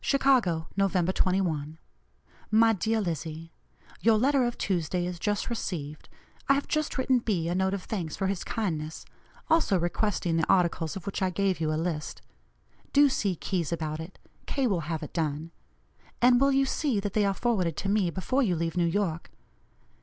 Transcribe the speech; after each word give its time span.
"CHICAGO, 0.03 0.67
November 0.75 1.11
21. 1.11 1.77
"MY 2.49 2.73
DEAR 2.73 3.01
LIZZIE: 3.01 3.51
Your 3.99 4.17
letter 4.17 4.45
of 4.45 4.57
Tuesday 4.57 5.05
is 5.05 5.19
just 5.19 5.47
received. 5.47 6.09
I 6.49 6.55
have 6.55 6.67
just 6.67 6.97
written 6.97 7.19
B. 7.19 7.47
a 7.47 7.53
note 7.53 7.75
of 7.75 7.83
thanks 7.83 8.15
for 8.15 8.25
his 8.25 8.43
kindness; 8.43 9.05
also 9.47 9.77
requesting 9.77 10.37
the 10.37 10.49
articles 10.49 10.95
of 10.95 11.05
which 11.05 11.21
I 11.21 11.29
gave 11.29 11.59
you 11.61 11.71
a 11.71 11.77
list. 11.77 12.23
Do 12.91 13.09
see 13.09 13.35
Keyes 13.35 13.71
about 13.71 13.99
it; 13.99 14.17
K. 14.47 14.65
will 14.65 14.89
have 14.89 15.03
it 15.03 15.13
done. 15.13 15.51
And 16.19 16.41
will 16.41 16.51
you 16.51 16.65
see 16.65 16.99
that 16.99 17.13
they 17.13 17.23
are 17.23 17.35
forwarded 17.35 17.77
to 17.77 17.87
me 17.87 18.09
before 18.09 18.41
you 18.41 18.55
leave 18.55 18.75
New 18.75 18.87
York? 18.87 19.29